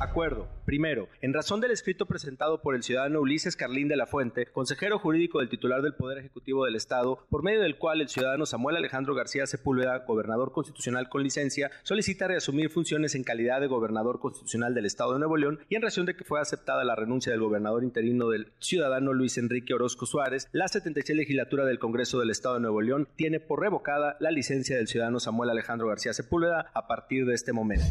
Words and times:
Acuerdo. 0.00 0.48
Primero, 0.64 1.08
en 1.22 1.34
razón 1.34 1.60
del 1.60 1.72
escrito 1.72 2.06
presentado 2.06 2.62
por 2.62 2.76
el 2.76 2.84
ciudadano 2.84 3.20
Ulises 3.20 3.56
Carlín 3.56 3.88
de 3.88 3.96
la 3.96 4.06
Fuente, 4.06 4.46
consejero 4.46 4.98
jurídico 4.98 5.40
del 5.40 5.48
titular 5.48 5.82
del 5.82 5.94
Poder 5.94 6.18
Ejecutivo 6.18 6.64
del 6.64 6.76
Estado, 6.76 7.24
por 7.28 7.42
medio 7.42 7.62
del 7.62 7.78
cual 7.78 8.00
el 8.00 8.08
ciudadano 8.08 8.46
Samuel 8.46 8.76
Alejandro 8.76 9.14
García 9.14 9.46
Sepúlveda, 9.46 10.04
gobernador 10.06 10.52
constitucional 10.52 11.08
con 11.08 11.24
licencia, 11.24 11.72
solicita 11.82 12.28
reasumir 12.28 12.70
funciones 12.70 13.16
en 13.16 13.24
calidad 13.24 13.60
de 13.60 13.66
gobernador 13.66 14.20
constitucional 14.20 14.72
del 14.72 14.86
Estado 14.86 15.14
de 15.14 15.18
Nuevo 15.18 15.36
León 15.36 15.58
y 15.68 15.74
en 15.74 15.82
razón 15.82 16.06
de 16.06 16.14
que 16.14 16.24
fue 16.24 16.40
aceptada 16.40 16.84
la 16.84 16.94
renuncia 16.94 17.32
del 17.32 17.40
gobernador 17.40 17.82
interino 17.82 18.28
del 18.28 18.52
ciudadano 18.60 19.12
Luis 19.12 19.36
Enrique 19.36 19.74
Orozco 19.74 20.06
Suárez, 20.06 20.48
la 20.52 20.68
76 20.68 21.16
legislatura 21.16 21.64
del 21.64 21.80
Congreso 21.80 22.20
del 22.20 22.30
Estado 22.30 22.54
de 22.54 22.60
Nuevo 22.60 22.82
León 22.82 23.08
tiene 23.16 23.40
por 23.40 23.60
revocada 23.60 24.16
la 24.20 24.30
licencia 24.30 24.76
del 24.76 24.86
ciudadano 24.86 25.18
Samuel 25.18 25.50
Alejandro 25.50 25.88
García 25.88 26.12
Sepúlveda 26.12 26.70
a 26.72 26.86
partir 26.86 27.26
de 27.26 27.34
este 27.34 27.52
momento. 27.52 27.86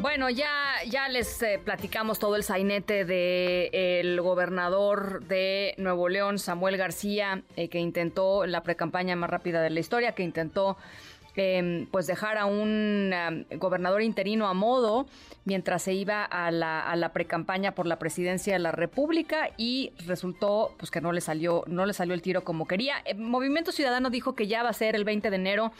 Bueno, 0.00 0.30
ya, 0.30 0.76
ya 0.88 1.08
les 1.08 1.42
eh, 1.42 1.60
platicamos 1.62 2.20
todo 2.20 2.36
el 2.36 2.44
sainete 2.44 3.04
del 3.04 4.20
gobernador 4.20 5.24
de 5.24 5.74
Nuevo 5.76 6.08
León, 6.08 6.38
Samuel 6.38 6.76
García, 6.76 7.42
eh, 7.56 7.68
que 7.68 7.80
intentó 7.80 8.46
la 8.46 8.62
precampaña 8.62 9.16
más 9.16 9.28
rápida 9.28 9.60
de 9.60 9.70
la 9.70 9.80
historia, 9.80 10.12
que 10.12 10.22
intentó 10.22 10.76
em, 11.38 11.86
pues 11.86 12.06
dejar 12.06 12.36
a 12.36 12.46
un 12.46 13.14
gobernador 13.56 14.02
interino 14.02 14.48
a 14.48 14.54
modo 14.54 15.06
mientras 15.44 15.82
se 15.82 15.94
iba 15.94 16.24
a 16.24 16.50
la, 16.50 16.80
a 16.80 16.96
la 16.96 17.12
precampaña 17.12 17.74
por 17.74 17.86
la 17.86 17.98
presidencia 17.98 18.52
de 18.52 18.58
la 18.58 18.72
República 18.72 19.50
y 19.56 19.92
resultó 20.06 20.74
pues 20.76 20.90
que 20.90 21.00
no 21.00 21.12
le 21.12 21.20
salió 21.20 21.64
no 21.66 21.86
le 21.86 21.94
salió 21.94 22.14
el 22.14 22.22
tiro 22.22 22.44
como 22.44 22.66
quería. 22.66 22.96
El 23.04 23.18
Movimiento 23.18 23.72
Ciudadano 23.72 24.10
dijo 24.10 24.34
que 24.34 24.46
ya 24.46 24.62
va 24.62 24.70
a 24.70 24.74
ser 24.74 24.96
el 24.96 25.04
20 25.04 25.30
de 25.30 25.36
enero 25.36 25.72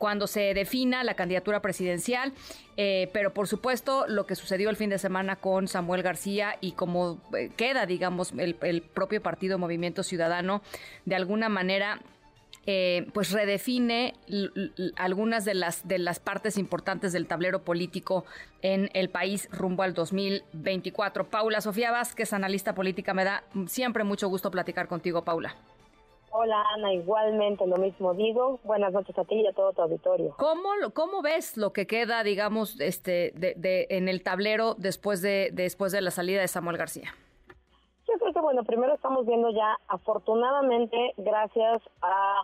cuando 0.00 0.26
se 0.26 0.54
defina 0.54 1.04
la 1.04 1.12
candidatura 1.12 1.60
presidencial, 1.60 2.32
eh, 2.78 3.10
pero 3.12 3.34
por 3.34 3.48
supuesto 3.48 4.06
lo 4.08 4.24
que 4.24 4.34
sucedió 4.34 4.70
el 4.70 4.76
fin 4.76 4.88
de 4.88 4.98
semana 4.98 5.36
con 5.36 5.68
Samuel 5.68 6.02
García 6.02 6.56
y 6.62 6.72
cómo 6.72 7.20
eh, 7.36 7.50
queda, 7.54 7.84
digamos, 7.84 8.32
el, 8.38 8.82
propio 8.94 9.20
partido 9.20 9.58
Movimiento 9.58 10.02
Ciudadano, 10.02 10.62
de 11.04 11.16
alguna 11.16 11.50
manera 11.50 12.00
eh, 12.66 13.06
pues 13.14 13.32
redefine 13.32 14.14
algunas 14.96 15.44
de 15.44 15.54
las, 15.54 15.88
de 15.88 15.98
las 15.98 16.20
partes 16.20 16.58
importantes 16.58 17.12
del 17.12 17.26
tablero 17.26 17.62
político 17.62 18.24
en 18.62 18.90
el 18.92 19.08
país 19.08 19.48
rumbo 19.50 19.82
al 19.82 19.94
2024. 19.94 21.28
Paula 21.28 21.60
Sofía 21.60 21.90
Vázquez, 21.90 22.32
analista 22.32 22.74
política, 22.74 23.14
me 23.14 23.24
da 23.24 23.44
siempre 23.66 24.04
mucho 24.04 24.28
gusto 24.28 24.50
platicar 24.50 24.88
contigo, 24.88 25.22
Paula. 25.22 25.56
Hola 26.32 26.62
Ana, 26.76 26.92
igualmente 26.92 27.66
lo 27.66 27.76
mismo 27.76 28.14
digo. 28.14 28.60
Buenas 28.62 28.92
noches 28.92 29.18
a 29.18 29.24
ti 29.24 29.34
y 29.36 29.46
a 29.48 29.52
todo 29.52 29.72
tu 29.72 29.82
auditorio. 29.82 30.34
¿Cómo, 30.38 30.68
cómo 30.94 31.22
ves 31.22 31.56
lo 31.56 31.72
que 31.72 31.88
queda, 31.88 32.22
digamos, 32.22 32.80
este, 32.80 33.32
de, 33.34 33.86
en 33.90 34.08
el 34.08 34.22
tablero 34.22 34.74
después 34.78 35.22
de, 35.22 35.50
después 35.52 35.90
de 35.90 36.02
la 36.02 36.12
salida 36.12 36.40
de 36.40 36.48
Samuel 36.48 36.76
García? 36.76 37.14
Bueno, 38.42 38.64
primero 38.64 38.94
estamos 38.94 39.26
viendo 39.26 39.50
ya, 39.50 39.76
afortunadamente, 39.88 41.14
gracias 41.16 41.82
a 42.02 42.42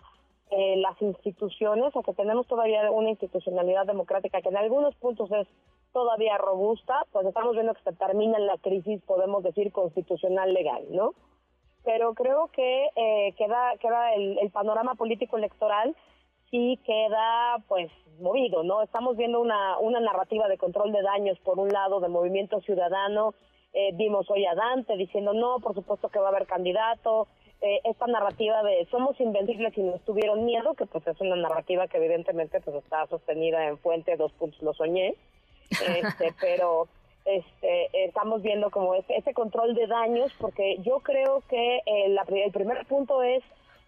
eh, 0.51 0.77
las 0.77 1.01
instituciones, 1.01 1.95
a 1.95 2.03
que 2.03 2.13
tenemos 2.13 2.47
todavía 2.47 2.89
una 2.91 3.09
institucionalidad 3.09 3.85
democrática 3.85 4.41
que 4.41 4.49
en 4.49 4.57
algunos 4.57 4.95
puntos 4.95 5.31
es 5.31 5.47
todavía 5.93 6.37
robusta, 6.37 7.03
pues 7.11 7.25
estamos 7.25 7.53
viendo 7.53 7.73
que 7.73 7.83
se 7.83 7.93
termina 7.93 8.39
la 8.39 8.57
crisis, 8.57 9.01
podemos 9.05 9.43
decir, 9.43 9.71
constitucional 9.71 10.53
legal, 10.53 10.85
¿no? 10.91 11.13
pero 11.87 12.13
creo 12.15 12.49
que 12.51 12.89
eh, 12.97 13.33
queda 13.37 13.77
queda 13.79 14.13
el, 14.13 14.51
panorama 14.51 14.95
político 14.95 15.37
electoral 15.37 15.95
sí 16.51 16.77
queda 16.85 17.63
pues 17.69 17.89
movido, 18.19 18.61
¿no? 18.63 18.81
Estamos 18.81 19.15
viendo 19.15 19.39
una, 19.39 19.79
una 19.79 20.01
narrativa 20.01 20.49
de 20.49 20.57
control 20.57 20.91
de 20.91 21.01
daños 21.01 21.39
por 21.39 21.59
un 21.59 21.69
lado 21.69 22.01
del 22.01 22.11
movimiento 22.11 22.59
ciudadano, 22.59 23.33
eh, 23.73 23.91
vimos 23.93 24.29
hoy 24.29 24.45
a 24.45 24.55
Dante 24.55 24.95
diciendo 24.97 25.33
no, 25.33 25.59
por 25.59 25.73
supuesto 25.73 26.09
que 26.09 26.19
va 26.19 26.27
a 26.27 26.29
haber 26.29 26.47
candidato, 26.47 27.27
eh, 27.61 27.79
esta 27.85 28.05
narrativa 28.05 28.61
de 28.63 28.87
somos 28.91 29.19
invencibles 29.19 29.75
y 29.77 29.81
nos 29.81 30.01
tuvieron 30.01 30.45
miedo, 30.45 30.75
que 30.75 30.85
pues 30.85 31.05
es 31.07 31.19
una 31.19 31.35
narrativa 31.35 31.87
que 31.87 31.97
evidentemente 31.97 32.61
pues 32.61 32.75
está 32.77 33.07
sostenida 33.07 33.67
en 33.67 33.77
fuente, 33.79 34.15
dos 34.15 34.31
puntos 34.33 34.61
lo 34.61 34.73
soñé, 34.73 35.15
este, 35.69 36.33
pero 36.39 36.87
este, 37.25 38.05
estamos 38.05 38.41
viendo 38.41 38.69
como 38.69 38.93
ese, 38.93 39.15
ese 39.17 39.33
control 39.33 39.75
de 39.75 39.85
daños, 39.87 40.31
porque 40.39 40.77
yo 40.83 40.99
creo 40.99 41.43
que 41.49 41.77
eh, 41.85 42.09
la, 42.09 42.25
el 42.29 42.51
primer 42.51 42.85
punto 42.85 43.21
es, 43.21 43.43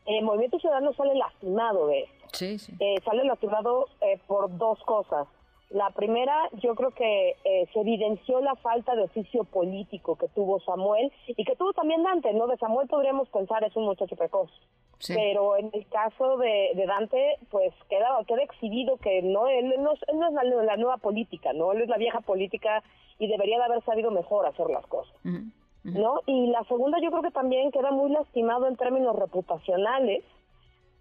el 0.06 0.24
Movimiento 0.24 0.60
Ciudadano 0.60 0.92
sale 0.94 1.16
lastimado 1.16 1.88
de 1.88 2.02
esto. 2.02 2.28
Sí, 2.34 2.60
sí. 2.60 2.74
Eh, 2.80 2.96
sale 3.06 3.24
lastimado 3.24 3.88
eh, 4.02 4.20
por 4.28 4.58
dos 4.58 4.84
cosas. 4.84 5.28
La 5.70 5.92
primera, 5.92 6.50
yo 6.64 6.74
creo 6.74 6.92
que 6.92 7.36
se 7.72 7.80
evidenció 7.80 8.42
la 8.42 8.56
falta 8.56 8.96
de 8.96 9.04
oficio 9.04 9.44
político 9.44 10.16
que 10.16 10.28
tuvo 10.30 10.60
Samuel 10.62 11.12
y 11.28 11.46
que 11.46 11.56
tuvo 11.56 11.74
también 11.74 12.02
Dante, 12.02 12.34
¿no? 12.34 12.48
De 12.48 12.58
Samuel 12.58 12.88
podríamos 12.88 13.30
pensar 13.30 13.64
es 13.64 13.76
un 13.76 13.86
muchacho 13.86 14.16
precoz. 14.16 14.50
Pero 15.08 15.56
en 15.58 15.70
el 15.74 15.88
caso 15.88 16.38
de, 16.38 16.72
Dante, 16.86 17.38
pues 17.50 17.74
queda, 17.88 18.08
queda 18.28 18.44
exhibido 18.44 18.98
que 18.98 19.22
no 19.22 19.48
él 19.48 19.74
no, 19.80 19.94
es 19.94 20.02
la, 20.34 20.44
la, 20.44 20.78
nueva 20.78 20.98
política, 20.98 21.54
¿no? 21.54 21.72
Él 21.72 21.82
es 21.82 21.88
la 21.88 21.98
vieja 21.98 22.20
política 22.20 22.84
y 23.18 23.28
debería 23.28 23.58
de 23.58 23.64
haber 23.66 23.84
sabido 23.84 24.12
mejor 24.12 24.46
hacer 24.46 24.70
las 24.70 24.86
cosas. 24.88 25.14
¿No? 25.84 26.20
Y 26.26 26.48
la 26.48 26.64
segunda 26.66 26.98
yo 27.02 27.10
creo 27.10 27.24
que 27.24 27.32
también 27.32 27.72
queda 27.72 27.92
muy 27.92 28.12
lastimado 28.12 28.68
en 28.68 28.76
términos 28.76 29.16
reputacionales, 29.16 30.24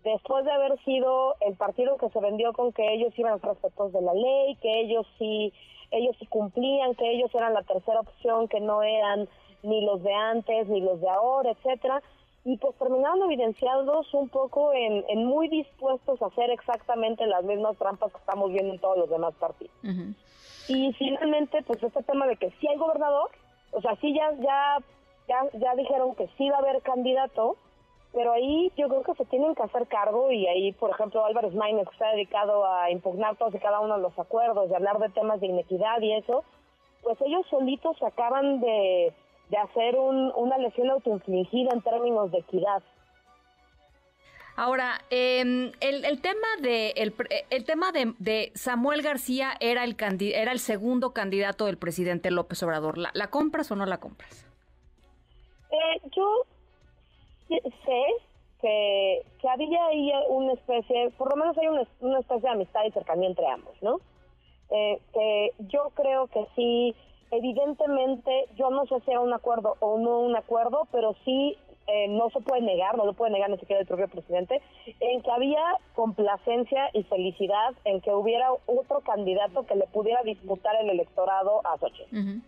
después 0.04 0.44
de 0.44 0.52
haber 0.52 0.78
sido 0.84 1.34
el 1.40 1.54
partido 1.56 1.96
que 1.96 2.08
se 2.10 2.20
vendió 2.20 2.52
con 2.52 2.72
que 2.72 2.94
ellos 2.94 3.12
iban 3.18 3.40
respetos 3.40 3.92
de 3.92 4.00
la 4.00 4.14
ley, 4.14 4.56
que 4.56 4.80
ellos 4.80 5.06
sí, 5.18 5.52
ellos 5.90 6.16
sí 6.18 6.26
cumplían, 6.26 6.94
que 6.94 7.10
ellos 7.10 7.34
eran 7.34 7.54
la 7.54 7.62
tercera 7.62 8.00
opción, 8.00 8.48
que 8.48 8.60
no 8.60 8.82
eran 8.82 9.28
ni 9.62 9.84
los 9.84 10.02
de 10.02 10.14
antes 10.14 10.68
ni 10.68 10.80
los 10.80 11.00
de 11.00 11.08
ahora, 11.08 11.50
etcétera, 11.50 12.02
y 12.44 12.56
pues 12.56 12.74
terminaron 12.76 13.22
evidenciados 13.24 14.12
un 14.14 14.28
poco 14.28 14.72
en, 14.72 15.04
en 15.08 15.26
muy 15.26 15.48
dispuestos 15.48 16.22
a 16.22 16.26
hacer 16.26 16.50
exactamente 16.50 17.26
las 17.26 17.44
mismas 17.44 17.76
trampas 17.76 18.12
que 18.12 18.18
estamos 18.18 18.50
viendo 18.52 18.72
en 18.72 18.80
todos 18.80 18.96
los 18.96 19.10
demás 19.10 19.34
partidos. 19.34 19.74
Y 20.68 20.92
finalmente, 20.94 21.62
pues 21.62 21.82
este 21.82 22.02
tema 22.04 22.26
de 22.26 22.36
que 22.36 22.50
sí 22.60 22.68
hay 22.68 22.76
gobernador, 22.76 23.30
o 23.72 23.80
sea, 23.80 23.96
sí 23.96 24.14
ya, 24.14 24.30
ya, 24.40 24.78
ya, 25.28 25.58
ya 25.58 25.74
dijeron 25.74 26.14
que 26.14 26.28
sí 26.38 26.48
va 26.48 26.56
a 26.56 26.60
haber 26.60 26.80
candidato, 26.82 27.56
pero 28.12 28.32
ahí 28.32 28.72
yo 28.76 28.88
creo 28.88 29.02
que 29.02 29.14
se 29.14 29.24
tienen 29.26 29.54
que 29.54 29.62
hacer 29.62 29.86
cargo 29.86 30.32
y 30.32 30.46
ahí, 30.46 30.72
por 30.72 30.90
ejemplo, 30.90 31.24
Álvarez 31.24 31.54
Maínez, 31.54 31.86
que 31.88 31.92
está 31.92 32.10
dedicado 32.12 32.66
a 32.66 32.90
impugnar 32.90 33.36
todos 33.36 33.54
y 33.54 33.58
cada 33.58 33.80
uno 33.80 33.96
de 33.96 34.02
los 34.02 34.18
acuerdos, 34.18 34.70
de 34.70 34.76
hablar 34.76 34.98
de 34.98 35.10
temas 35.10 35.40
de 35.40 35.48
inequidad 35.48 36.00
y 36.00 36.14
eso, 36.14 36.44
pues 37.02 37.18
ellos 37.20 37.46
solitos 37.50 37.96
se 37.98 38.06
acaban 38.06 38.60
de, 38.60 39.12
de 39.50 39.56
hacer 39.56 39.96
un, 39.96 40.32
una 40.36 40.58
lesión 40.58 40.90
autoinfligida 40.90 41.70
en 41.72 41.82
términos 41.82 42.30
de 42.30 42.38
equidad. 42.38 42.82
Ahora, 44.58 45.00
em, 45.10 45.70
el, 45.78 46.20
tema 46.20 46.48
de 46.60 46.90
el, 46.96 47.64
tema 47.64 47.92
de, 47.92 48.50
Samuel 48.56 49.02
García 49.02 49.52
era 49.60 49.84
el 49.84 49.94
era 50.34 50.50
el 50.50 50.58
segundo 50.58 51.12
candidato 51.12 51.66
del 51.66 51.78
presidente 51.78 52.32
López 52.32 52.60
Obrador. 52.64 52.98
¿La, 52.98 53.30
compras 53.30 53.70
o 53.70 53.76
no 53.76 53.86
la 53.86 54.00
compras? 54.00 54.44
Eh, 55.70 56.00
yo 56.10 56.42
sé 57.48 58.04
que, 58.60 59.22
había 59.48 59.86
ahí 59.86 60.12
una 60.28 60.52
especie, 60.52 61.10
por 61.16 61.30
lo 61.30 61.36
menos 61.36 61.56
hay 61.58 61.68
una, 61.68 62.18
especie 62.18 62.42
de 62.42 62.48
amistad 62.48 62.84
y 62.84 62.90
cercanía 62.90 63.28
entre 63.28 63.46
ambos, 63.46 63.74
¿no? 63.82 64.00
Eh, 64.70 65.00
que 65.14 65.52
yo 65.68 65.90
creo 65.94 66.26
que 66.26 66.46
sí, 66.54 66.94
evidentemente, 67.30 68.46
yo 68.56 68.70
no 68.70 68.84
sé 68.86 69.00
si 69.04 69.10
era 69.10 69.20
un 69.20 69.32
acuerdo 69.32 69.76
o 69.80 69.98
no 69.98 70.20
un 70.20 70.36
acuerdo, 70.36 70.86
pero 70.92 71.14
sí 71.24 71.56
eh, 71.86 72.08
no 72.08 72.28
se 72.30 72.40
puede 72.40 72.60
negar, 72.60 72.98
no 72.98 73.06
lo 73.06 73.14
puede 73.14 73.32
negar 73.32 73.48
ni 73.48 73.56
siquiera 73.56 73.80
el 73.80 73.86
propio 73.86 74.08
presidente, 74.08 74.60
en 75.00 75.22
que 75.22 75.30
había 75.30 75.62
complacencia 75.94 76.90
y 76.92 77.02
felicidad 77.04 77.74
en 77.84 78.02
que 78.02 78.12
hubiera 78.12 78.52
otro 78.66 79.00
candidato 79.00 79.64
que 79.64 79.74
le 79.74 79.86
pudiera 79.86 80.22
disputar 80.22 80.76
el 80.82 80.90
electorado 80.90 81.62
a 81.66 81.78
Xochitl. 81.78 82.42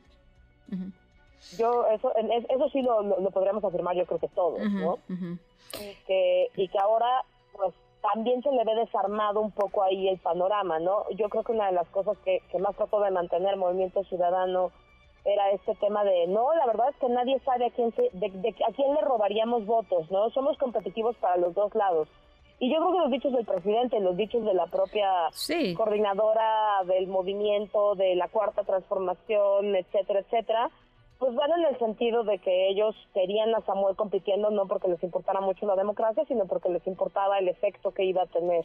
Yo, 1.59 1.87
eso, 1.87 2.13
eso 2.17 2.69
sí 2.71 2.83
lo, 2.83 3.03
lo, 3.03 3.31
podríamos 3.31 3.65
afirmar, 3.65 3.97
yo 3.97 4.07
creo 4.07 4.19
que 4.21 4.29
todos, 4.29 4.61
¿no? 4.61 4.99
y, 5.09 5.95
que, 6.07 6.49
y 6.57 6.69
que 6.69 6.79
ahora, 6.79 7.25
pues, 7.53 7.75
también 8.03 8.43
se 8.43 8.51
le 8.51 8.65
ve 8.65 8.75
desarmado 8.75 9.41
un 9.41 9.51
poco 9.51 9.83
ahí 9.83 10.09
el 10.09 10.19
panorama, 10.19 10.79
¿no? 10.79 11.05
Yo 11.11 11.29
creo 11.29 11.45
que 11.45 11.53
una 11.53 11.67
de 11.67 11.73
las 11.73 11.89
cosas 11.89 12.17
que, 12.25 12.41
que 12.51 12.59
más 12.59 12.77
trató 12.77 13.01
de 13.01 13.11
mantener 13.11 13.55
el 13.55 13.61
Movimiento 13.61 14.05
Ciudadano 14.05 14.71
era 15.25 15.51
este 15.51 15.75
tema 15.77 16.03
de 16.05 16.27
no, 16.29 16.55
la 16.55 16.67
verdad 16.67 16.89
es 16.91 16.97
que 16.97 17.09
nadie 17.09 17.39
sabe 17.41 17.67
a 17.67 17.71
quién 17.71 17.95
se, 17.95 18.09
de, 18.13 18.55
a 18.67 18.73
quién 18.73 18.95
le 18.95 19.01
robaríamos 19.03 19.67
votos, 19.67 20.11
¿no? 20.11 20.31
Somos 20.31 20.57
competitivos 20.59 21.17
para 21.17 21.37
los 21.37 21.55
dos 21.55 21.75
lados. 21.75 22.09
Y 22.59 22.71
yo 22.71 22.79
creo 22.79 22.93
que 22.93 22.99
los 22.99 23.11
dichos 23.11 23.33
del 23.33 23.47
presidente, 23.47 24.01
los 24.01 24.17
dichos 24.17 24.45
de 24.45 24.53
la 24.53 24.67
propia 24.67 25.29
coordinadora 25.77 26.85
del 26.85 27.07
movimiento, 27.07 27.95
de 27.95 28.15
la 28.17 28.29
cuarta 28.29 28.65
transformación, 28.65 29.75
etcétera, 29.77 30.21
etcétera, 30.21 30.71
pues 31.21 31.35
van 31.35 31.51
en 31.53 31.67
el 31.67 31.79
sentido 31.79 32.25
de 32.25 32.39
que 32.39 32.71
ellos 32.71 32.97
querían 33.13 33.55
a 33.55 33.61
Samuel 33.67 33.95
compitiendo 33.95 34.51
no 34.51 34.67
porque 34.67 34.89
les 34.89 35.03
importara 35.03 35.43
mucho 35.43 35.67
la 35.67 35.77
democracia, 35.77 36.25
sino 36.27 36.47
porque 36.47 36.71
les 36.71 36.85
importaba 36.87 37.39
el 37.39 37.49
efecto 37.49 37.93
que 37.93 38.05
iba 38.05 38.23
a 38.23 38.27
tener. 38.27 38.65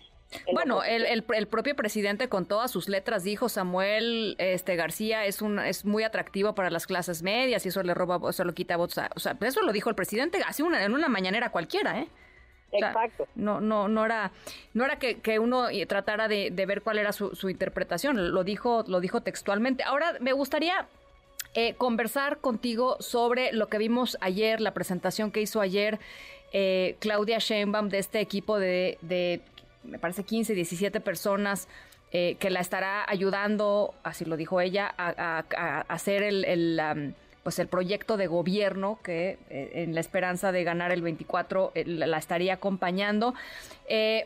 Bueno, 0.53 0.81
el, 0.81 1.05
el, 1.05 1.47
propio 1.47 1.75
presidente 1.75 2.29
con 2.29 2.45
todas 2.45 2.71
sus 2.71 2.87
letras 2.87 3.25
dijo 3.25 3.49
Samuel 3.49 4.37
este 4.39 4.77
García 4.77 5.25
es 5.25 5.41
un 5.41 5.59
es 5.59 5.83
muy 5.83 6.03
atractivo 6.03 6.55
para 6.55 6.69
las 6.69 6.87
clases 6.87 7.23
medias 7.23 7.65
y 7.65 7.69
eso 7.69 7.83
le 7.83 7.93
roba, 7.93 8.21
eso 8.29 8.45
lo 8.45 8.53
quita 8.53 8.77
votos. 8.77 9.03
o 9.13 9.19
sea, 9.19 9.37
eso 9.41 9.61
lo 9.61 9.73
dijo 9.73 9.89
el 9.89 9.95
presidente 9.95 10.39
así 10.47 10.63
una, 10.63 10.85
en 10.85 10.93
una 10.93 11.09
mañanera 11.09 11.51
cualquiera, 11.51 11.99
¿eh? 11.99 12.07
Exacto. 12.71 13.27
no, 13.35 13.59
no, 13.59 13.89
no 13.89 14.05
era, 14.05 14.31
no 14.73 14.85
era 14.85 14.97
que, 14.97 15.19
que 15.19 15.39
uno 15.39 15.67
tratara 15.87 16.29
de, 16.29 16.51
de, 16.51 16.65
ver 16.65 16.81
cuál 16.81 16.97
era 16.97 17.11
su, 17.11 17.33
su 17.35 17.49
interpretación. 17.49 18.33
Lo 18.33 18.43
dijo, 18.43 18.83
lo 18.87 18.99
dijo 18.99 19.21
textualmente. 19.21 19.83
Ahora 19.83 20.13
me 20.19 20.33
gustaría 20.33 20.87
eh, 21.57 21.73
conversar 21.75 22.39
contigo 22.39 22.97
sobre 22.99 23.53
lo 23.53 23.69
que 23.69 23.77
vimos 23.77 24.17
ayer, 24.19 24.59
la 24.59 24.73
presentación 24.73 25.31
que 25.31 25.39
hizo 25.41 25.61
ayer 25.61 25.99
eh, 26.51 26.97
Claudia 26.99 27.37
Sheinbaum 27.39 27.87
de 27.87 27.99
este 27.99 28.19
equipo 28.19 28.59
de, 28.59 29.41
me 29.85 29.97
parece, 29.97 30.25
15, 30.25 30.53
17 30.53 30.99
personas 30.99 31.69
eh, 32.11 32.35
que 32.41 32.49
la 32.49 32.59
estará 32.59 33.09
ayudando, 33.09 33.93
así 34.03 34.25
lo 34.25 34.35
dijo 34.35 34.59
ella, 34.59 34.93
a, 34.97 35.85
hacer 35.87 36.23
el, 36.23 37.15
pues 37.43 37.57
el 37.59 37.67
proyecto 37.67 38.17
de 38.17 38.27
gobierno 38.27 38.99
que 39.01 39.37
en 39.49 39.95
la 39.95 40.01
esperanza 40.01 40.51
de 40.51 40.65
ganar 40.65 40.91
el 40.91 41.01
24 41.01 41.71
la 41.85 42.17
estaría 42.17 42.55
acompañando. 42.55 43.33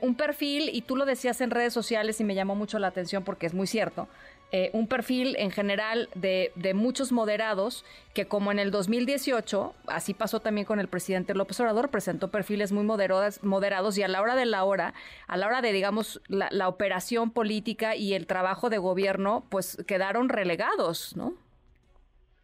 un 0.02 0.16
perfil, 0.16 0.72
y 0.74 0.81
tú 0.81 0.96
lo 0.96 1.06
decías 1.06 1.42
en 1.42 1.52
redes 1.52 1.74
sociales 1.74 2.20
y 2.20 2.24
me 2.24 2.34
llamó 2.34 2.56
mucho 2.56 2.80
la 2.80 2.88
atención 2.88 3.24
porque 3.24 3.46
es 3.46 3.54
muy 3.54 3.68
cierto, 3.68 4.08
eh, 4.51 4.69
un 4.74 4.88
perfil 4.88 5.36
en 5.38 5.51
general 5.51 6.10
de, 6.16 6.51
de, 6.56 6.74
muchos 6.74 7.12
moderados 7.12 7.86
que 8.13 8.28
como 8.28 8.51
en 8.51 8.60
el 8.60 8.72
2018, 8.72 9.74
así 9.88 10.13
pasó 10.13 10.40
también 10.40 10.66
con 10.66 10.80
el 10.80 10.88
presidente 10.88 11.36
López 11.36 11.60
Obrador, 11.60 11.90
presentó 11.90 12.30
perfiles 12.30 12.72
muy 12.72 12.84
moderados, 12.84 13.44
moderados 13.44 13.98
y 13.98 14.04
a 14.04 14.07
la 14.07 14.22
hora 14.22 14.36
de 14.36 14.46
la 14.46 14.63
hora, 14.63 14.94
a 15.28 15.38
la 15.38 15.48
hora 15.48 15.62
de, 15.62 15.72
digamos, 15.72 16.22
la, 16.28 16.48
la 16.51 16.68
operación 16.68 17.31
política 17.31 17.96
y 17.96 18.13
el 18.13 18.25
trabajo 18.25 18.69
de 18.69 18.80
gobierno, 18.80 19.44
pues 19.50 19.84
quedaron 19.88 20.30
relegados, 20.30 21.16
¿no? 21.16 21.34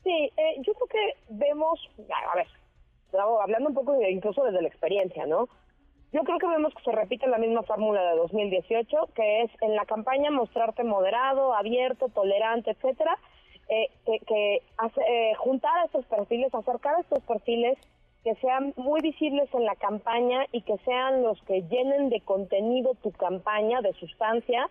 Sí, 0.03 0.31
eh, 0.37 0.61
yo 0.61 0.73
creo 0.75 0.87
que 0.87 1.17
vemos, 1.29 1.79
a 2.31 2.35
ver, 2.35 2.47
hablando 3.41 3.69
un 3.69 3.75
poco 3.75 3.99
incluso 4.07 4.43
desde 4.43 4.61
la 4.61 4.67
experiencia, 4.67 5.25
¿no? 5.25 5.49
Yo 6.15 6.23
creo 6.23 6.37
que 6.37 6.47
vemos 6.47 6.73
que 6.73 6.83
se 6.83 6.93
repite 6.93 7.27
la 7.27 7.37
misma 7.37 7.63
fórmula 7.63 8.01
de 8.01 8.15
2018, 8.15 9.09
que 9.13 9.41
es 9.41 9.51
en 9.59 9.75
la 9.75 9.83
campaña 9.83 10.31
mostrarte 10.31 10.85
moderado, 10.85 11.53
abierto, 11.53 12.07
tolerante, 12.07 12.71
etcétera, 12.71 13.17
eh, 13.67 13.89
que, 14.05 14.61
eh, 14.61 15.33
juntar 15.39 15.77
a 15.77 15.83
estos 15.83 16.05
perfiles, 16.05 16.55
acercar 16.55 16.95
a 16.95 17.01
estos 17.01 17.21
perfiles 17.23 17.77
que 18.23 18.33
sean 18.35 18.73
muy 18.77 19.01
visibles 19.01 19.53
en 19.53 19.65
la 19.65 19.75
campaña 19.75 20.45
y 20.53 20.61
que 20.61 20.77
sean 20.85 21.21
los 21.21 21.41
que 21.41 21.63
llenen 21.63 22.07
de 22.07 22.21
contenido 22.21 22.93
tu 23.03 23.11
campaña, 23.11 23.81
de 23.81 23.91
sustancia, 23.91 24.69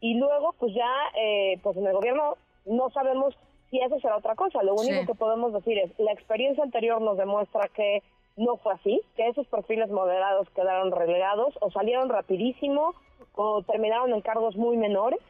y 0.00 0.14
luego 0.14 0.54
pues 0.58 0.72
ya, 0.72 0.90
eh, 1.14 1.58
pues 1.62 1.76
en 1.76 1.86
el 1.88 1.92
gobierno 1.92 2.38
no 2.64 2.88
sabemos 2.88 3.34
si 3.68 3.80
eso 3.80 4.00
será 4.00 4.16
otra 4.16 4.34
cosa. 4.34 4.62
Lo 4.62 4.74
único 4.74 5.04
que 5.04 5.14
podemos 5.14 5.52
decir 5.52 5.76
es, 5.76 5.90
la 5.98 6.12
experiencia 6.12 6.64
anterior 6.64 7.02
nos 7.02 7.18
demuestra 7.18 7.68
que 7.68 8.02
no 8.36 8.56
fue 8.56 8.74
así, 8.74 9.00
que 9.16 9.28
esos 9.28 9.46
perfiles 9.48 9.90
moderados 9.90 10.48
quedaron 10.50 10.90
relegados 10.92 11.54
o 11.60 11.70
salieron 11.70 12.08
rapidísimo 12.08 12.94
o 13.34 13.62
terminaron 13.62 14.12
en 14.12 14.20
cargos 14.20 14.56
muy 14.56 14.76
menores. 14.76 15.20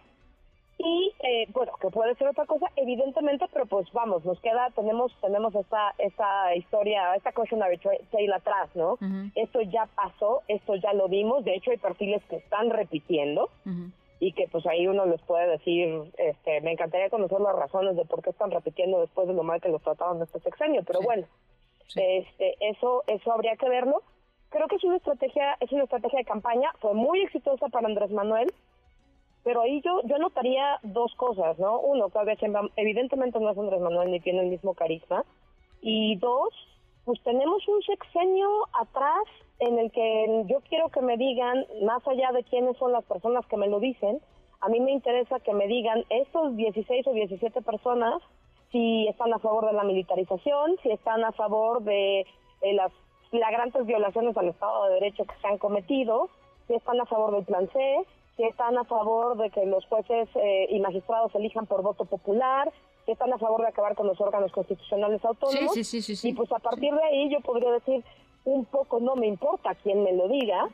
Y 0.83 1.13
eh, 1.23 1.47
bueno, 1.53 1.73
que 1.79 1.89
puede 1.89 2.15
ser 2.15 2.29
otra 2.29 2.47
cosa, 2.47 2.67
evidentemente, 2.77 3.45
pero 3.53 3.67
pues 3.67 3.87
vamos, 3.93 4.25
nos 4.25 4.41
queda, 4.41 4.71
tenemos 4.75 5.15
tenemos 5.21 5.55
esta, 5.55 5.95
esta 5.99 6.57
historia, 6.57 7.15
esta 7.17 7.33
cautionary 7.33 7.77
tale 7.77 8.33
atrás, 8.35 8.71
¿no? 8.75 8.97
Esto 9.35 9.61
ya 9.61 9.87
pasó, 9.95 10.41
esto 10.49 10.77
ya 10.77 10.95
lo 10.95 11.09
vimos, 11.09 11.45
de 11.45 11.55
hecho 11.55 11.71
hay 11.71 11.77
perfiles 11.77 12.23
que 12.31 12.37
están 12.37 12.71
repitiendo 12.71 13.51
y 14.21 14.33
que 14.33 14.49
pues 14.49 14.67
ahí 14.67 14.87
uno 14.87 15.05
les 15.05 15.21
puede 15.23 15.49
decir, 15.49 16.03
este, 16.17 16.63
me 16.63 16.73
encantaría 16.73 17.11
conocer 17.11 17.41
las 17.41 17.57
razones 17.57 17.97
de 17.97 18.07
por 18.07 18.23
qué 18.23 18.31
están 18.31 18.51
repitiendo 18.51 19.01
después 19.01 19.29
de 19.29 19.35
lo 19.35 19.43
mal 19.43 19.61
que 19.61 19.69
los 19.69 19.83
trataron 19.83 20.23
este 20.23 20.41
sexenio, 20.41 20.83
pero 20.87 21.01
bueno, 21.03 21.27
este, 21.95 22.57
eso, 22.61 23.03
eso 23.07 23.33
habría 23.33 23.57
que 23.57 23.69
verlo. 23.69 24.03
Creo 24.51 24.67
que 24.69 24.77
es 24.77 24.85
una 24.85 24.97
estrategia, 24.97 25.57
es 25.61 25.71
una 25.73 25.85
estrategia 25.85 26.19
de 26.19 26.25
campaña, 26.25 26.71
fue 26.81 26.95
muy 26.95 27.21
exitosa 27.23 27.69
para 27.69 27.87
Andrés 27.87 28.11
Manuel, 28.11 28.53
pero 29.45 29.63
ahí 29.63 29.81
yo, 29.83 30.03
yo 30.05 30.19
notaría 30.19 30.79
dos 30.83 31.15
cosas, 31.15 31.59
¿no? 31.59 31.81
Uno, 31.81 32.09
que 32.11 32.53
evidentemente 32.77 33.41
no 33.41 33.51
es 33.51 33.59
Andrés 33.59 33.81
Manuel 33.81 34.11
ni 34.11 34.21
tiene 34.21 34.41
el 34.41 34.49
mismo 34.49 34.75
carisma. 34.75 35.25
Y 35.81 36.17
dos, 36.17 36.53
pues 37.05 37.23
tenemos 37.23 37.67
un 37.69 37.83
sexenio 37.83 38.49
atrás 38.73 39.25
en 39.61 39.79
el 39.79 39.91
que 39.93 40.45
yo 40.47 40.61
quiero 40.69 40.89
que 40.89 41.01
me 41.01 41.17
digan, 41.17 41.65
más 41.83 42.07
allá 42.07 42.33
de 42.33 42.45
quiénes 42.45 42.77
son 42.77 42.93
las 42.93 43.05
personas 43.05 43.47
que 43.47 43.57
me 43.57 43.69
lo 43.69 43.79
dicen, 43.79 44.21
a 44.61 44.69
mí 44.69 44.81
me 44.81 44.91
interesa 44.93 45.41
que 45.41 45.55
me 45.55 45.67
digan 45.67 46.05
estos 46.11 46.57
16 46.57 47.07
o 47.07 47.13
17 47.13 47.63
personas 47.63 48.23
si 48.71 49.09
están 49.09 49.33
a 49.33 49.39
favor 49.39 49.67
de 49.67 49.73
la 49.73 49.85
militarización, 49.85 50.77
si 50.83 50.91
están 50.91 51.25
a 51.25 51.33
favor 51.33 51.83
de, 51.83 52.27
las 52.73 52.93
flagrantes 53.31 53.87
violaciones 53.87 54.37
al 54.37 54.49
Estado 54.49 54.85
de 54.85 54.95
Derecho 54.95 55.25
que 55.25 55.35
se 55.41 55.47
han 55.47 55.59
cometido, 55.59 56.29
si 56.67 56.75
están 56.75 57.01
a 57.01 57.07
favor 57.07 57.33
del 57.35 57.45
plan 57.45 57.69
C, 57.73 58.07
si 58.37 58.45
están 58.45 58.77
a 58.79 58.85
favor 58.85 59.37
de 59.37 59.51
que 59.51 59.67
los 59.67 59.85
jueces 59.87 60.29
eh, 60.35 60.67
y 60.71 60.81
magistrados 60.81 61.35
elijan 61.35 61.67
por 61.67 61.83
voto 61.83 62.05
popular, 62.05 62.73
si 63.07 63.13
están 63.13 63.33
a 63.33 63.39
favor 63.39 63.63
de 63.63 63.69
acabar 63.69 63.95
con 63.95 64.07
los 64.07 64.21
órganos 64.21 64.53
constitucionales 64.53 65.25
autónomos. 65.25 65.75
Sí, 65.75 65.85
sí, 65.85 66.03
sí, 66.03 66.29
y 66.29 66.33
pues 66.33 66.51
a 66.53 66.59
partir 66.59 66.95
de 66.95 67.03
ahí 67.03 67.31
yo 67.31 67.41
podría 67.41 67.73
decir, 67.73 68.05
un 68.45 68.65
poco 68.65 69.01
no 69.01 69.17
me 69.17 69.27
importa 69.27 69.75
quién 69.83 70.03
me 70.03 70.13
lo 70.13 70.29
diga, 70.29 70.69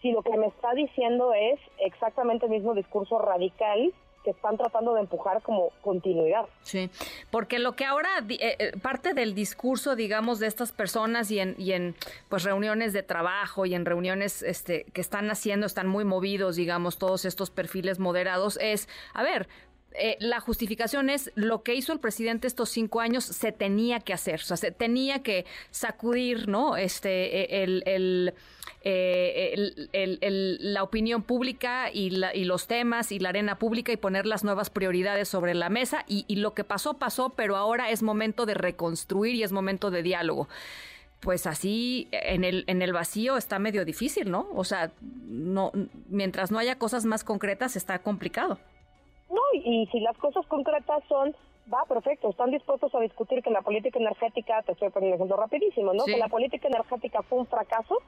si 0.00 0.12
lo 0.12 0.22
que 0.22 0.36
me 0.36 0.46
está 0.46 0.72
diciendo 0.74 1.32
es 1.32 1.58
exactamente 1.78 2.46
el 2.46 2.52
mismo 2.52 2.74
discurso 2.74 3.18
radical 3.18 3.92
que 4.24 4.30
están 4.30 4.56
tratando 4.56 4.94
de 4.94 5.00
empujar 5.00 5.42
como 5.42 5.70
continuidad. 5.82 6.46
Sí, 6.62 6.90
porque 7.30 7.58
lo 7.58 7.76
que 7.76 7.84
ahora 7.84 8.08
eh, 8.28 8.56
eh, 8.58 8.72
parte 8.82 9.12
del 9.12 9.34
discurso, 9.34 9.94
digamos, 9.94 10.38
de 10.40 10.46
estas 10.46 10.72
personas 10.72 11.30
y 11.30 11.38
en, 11.38 11.54
y 11.58 11.72
en 11.72 11.94
pues 12.28 12.42
reuniones 12.42 12.92
de 12.92 13.02
trabajo 13.02 13.66
y 13.66 13.74
en 13.74 13.84
reuniones 13.84 14.42
este, 14.42 14.84
que 14.92 15.00
están 15.00 15.30
haciendo, 15.30 15.66
están 15.66 15.86
muy 15.86 16.04
movidos, 16.04 16.56
digamos, 16.56 16.98
todos 16.98 17.24
estos 17.24 17.50
perfiles 17.50 17.98
moderados, 17.98 18.58
es, 18.60 18.88
a 19.12 19.22
ver, 19.22 19.46
eh, 19.94 20.16
la 20.20 20.40
justificación 20.40 21.10
es 21.10 21.30
lo 21.34 21.62
que 21.62 21.74
hizo 21.74 21.92
el 21.92 22.00
presidente 22.00 22.46
estos 22.46 22.70
cinco 22.70 23.00
años 23.00 23.24
se 23.24 23.52
tenía 23.52 24.00
que 24.00 24.12
hacer, 24.12 24.40
o 24.40 24.44
sea, 24.44 24.56
se 24.56 24.70
tenía 24.70 25.22
que 25.22 25.46
sacudir, 25.70 26.48
¿no? 26.48 26.76
Este, 26.76 27.62
el, 27.62 27.82
el 27.86 28.34
eh, 28.86 29.72
la 30.60 30.82
opinión 30.82 31.22
pública 31.22 31.90
y, 31.90 32.10
los 32.10 32.66
temas 32.66 33.12
y 33.12 33.18
la 33.18 33.30
arena 33.30 33.58
pública 33.58 33.92
y 33.92 33.96
poner 33.96 34.26
las 34.26 34.44
nuevas 34.44 34.68
prioridades 34.68 35.26
sobre 35.26 35.54
la 35.54 35.70
mesa 35.70 36.04
y, 36.06 36.36
lo 36.36 36.52
que 36.52 36.64
pasó, 36.64 36.94
pasó, 36.94 37.30
pero 37.30 37.56
ahora 37.56 37.88
es 37.88 38.02
momento 38.02 38.44
de 38.44 38.52
reconstruir 38.52 39.36
y 39.36 39.42
es 39.42 39.52
momento 39.52 39.90
de 39.90 40.02
diálogo 40.02 40.48
pues 41.20 41.46
así 41.46 42.08
en 42.12 42.44
el, 42.44 42.64
en 42.66 42.82
el 42.82 42.92
vacío 42.92 43.38
está 43.38 43.58
medio 43.58 43.86
difícil, 43.86 44.30
¿no? 44.30 44.46
O 44.54 44.62
sea, 44.62 44.92
no, 45.00 45.72
mientras 46.10 46.50
no 46.50 46.58
haya 46.58 46.76
cosas 46.76 47.06
más 47.06 47.24
concretas 47.24 47.76
está 47.76 48.00
complicado. 48.00 48.58
No, 49.30 49.40
y, 49.54 49.86
si 49.90 50.00
las 50.00 50.16
cosas 50.18 50.46
concretas 50.46 51.02
son, 51.08 51.34
va, 51.72 51.84
perfecto, 51.88 52.30
están 52.30 52.50
dispuestos 52.50 52.94
a 52.94 53.00
discutir 53.00 53.42
que 53.42 53.50
la 53.50 53.62
política 53.62 53.98
energética, 53.98 54.62
te 54.62 54.72
estoy 54.72 54.90
poniendo 54.90 55.16
ejemplo 55.16 55.36
rapidísimo, 55.36 55.92
¿no? 55.92 56.04
Que 56.04 56.16
la 56.16 56.28
política 56.28 56.68
energética 56.68 57.22
fue 57.22 57.38
un 57.38 57.46
fracaso, 57.46 57.98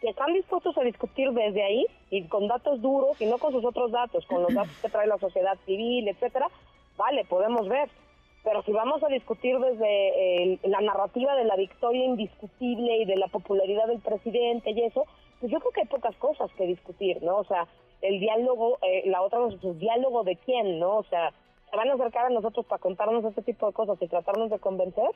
que 0.00 0.10
están 0.10 0.32
dispuestos 0.32 0.76
a 0.78 0.82
discutir 0.82 1.30
desde 1.32 1.62
ahí 1.62 1.86
y 2.10 2.22
con 2.28 2.46
datos 2.46 2.80
duros 2.80 3.20
y 3.20 3.26
no 3.26 3.38
con 3.38 3.52
sus 3.52 3.64
otros 3.64 3.90
datos, 3.90 4.24
con 4.26 4.42
los 4.42 4.54
datos 4.54 4.76
que 4.80 4.88
trae 4.88 5.06
la 5.06 5.18
sociedad 5.18 5.58
civil, 5.66 6.08
etcétera, 6.08 6.48
vale, 6.96 7.24
podemos 7.24 7.68
ver. 7.68 7.88
Pero 8.44 8.62
si 8.62 8.72
vamos 8.72 9.02
a 9.02 9.08
discutir 9.08 9.58
desde 9.58 10.60
la 10.62 10.80
narrativa 10.80 11.34
de 11.34 11.44
la 11.44 11.56
victoria 11.56 12.04
indiscutible 12.04 12.98
y 12.98 13.04
de 13.04 13.16
la 13.16 13.26
popularidad 13.26 13.88
del 13.88 14.00
presidente 14.00 14.70
y 14.70 14.82
eso, 14.82 15.04
pues 15.40 15.52
yo 15.52 15.58
creo 15.60 15.72
que 15.72 15.80
hay 15.82 15.86
pocas 15.86 16.16
cosas 16.16 16.50
que 16.56 16.66
discutir, 16.66 17.22
¿no? 17.22 17.38
O 17.38 17.44
sea, 17.44 17.66
el 18.02 18.20
diálogo, 18.20 18.78
eh, 18.82 19.02
la 19.06 19.22
otra 19.22 19.40
es 19.48 19.78
diálogo 19.78 20.24
de 20.24 20.36
quién, 20.36 20.78
¿no? 20.78 20.98
O 20.98 21.04
sea, 21.04 21.32
¿se 21.70 21.76
van 21.76 21.88
a 21.90 21.94
acercar 21.94 22.26
a 22.26 22.30
nosotros 22.30 22.66
para 22.66 22.80
contarnos 22.80 23.24
este 23.24 23.42
tipo 23.42 23.66
de 23.66 23.72
cosas 23.72 23.98
y 24.00 24.08
tratarnos 24.08 24.50
de 24.50 24.58
convencer? 24.58 25.10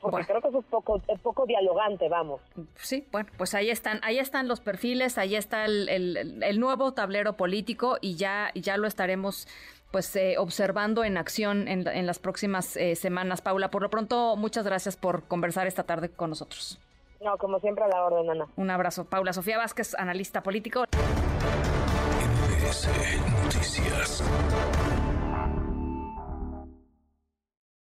porque 0.00 0.26
creo 0.26 0.40
que 0.40 0.48
eso 0.48 0.60
es 0.60 0.64
poco, 0.66 1.02
es 1.08 1.20
poco 1.20 1.44
dialogante, 1.46 2.08
vamos. 2.08 2.40
Sí, 2.76 3.06
bueno, 3.12 3.28
pues 3.36 3.54
ahí 3.54 3.70
están, 3.70 4.00
ahí 4.02 4.18
están 4.18 4.48
los 4.48 4.60
perfiles, 4.60 5.18
ahí 5.18 5.36
está 5.36 5.66
el, 5.66 5.88
el, 6.42 6.60
nuevo 6.60 6.92
tablero 6.94 7.36
político 7.36 7.98
y 8.00 8.16
ya, 8.16 8.50
ya 8.54 8.76
lo 8.76 8.86
estaremos 8.86 9.46
pues 9.90 10.14
eh, 10.16 10.36
observando 10.38 11.04
en 11.04 11.18
acción 11.18 11.68
en, 11.68 11.86
en 11.86 12.06
las 12.06 12.18
próximas 12.18 12.76
eh, 12.76 12.94
semanas. 12.96 13.42
Paula, 13.42 13.70
por 13.70 13.82
lo 13.82 13.90
pronto, 13.90 14.36
muchas 14.36 14.64
gracias 14.64 14.96
por 14.96 15.24
conversar 15.24 15.66
esta 15.66 15.82
tarde 15.82 16.08
con 16.08 16.30
nosotros. 16.30 16.78
No, 17.20 17.36
como 17.36 17.60
siempre 17.60 17.84
a 17.84 17.88
la 17.88 18.02
orden, 18.04 18.30
Ana. 18.30 18.46
Un 18.56 18.70
abrazo. 18.70 19.04
Paula 19.04 19.32
Sofía 19.32 19.58
Vázquez, 19.58 19.94
analista 19.94 20.42
político. 20.42 20.84
Noticias. 23.44 24.22